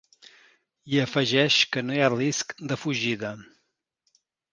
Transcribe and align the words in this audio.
I 0.93 1.01
afegeix 1.01 1.57
que 1.75 1.83
no 1.89 1.97
hi 1.97 2.01
ha 2.05 2.09
risc 2.13 2.55
de 2.73 2.79
fugida. 2.85 3.31